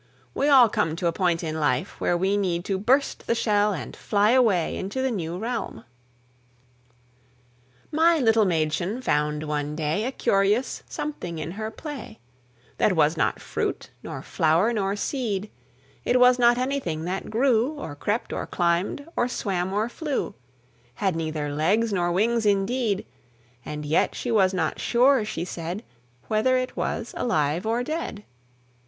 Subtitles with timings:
[0.33, 3.71] We all come to a point in life where we need to burst the shell
[3.71, 5.83] and fly away into the new realm.
[7.91, 8.45] (1835 98.) My little
[8.97, 12.17] Mädchen found one day A curious something in her play,
[12.77, 15.51] That was not fruit, nor flower, nor seed;
[16.03, 20.33] It was not anything that grew, Or crept, or climbed, or swam, or flew;
[20.95, 23.05] Had neither legs nor wings, indeed;
[23.63, 25.83] And yet she was not sure, she said,
[26.27, 28.23] Whether it was alive or dead.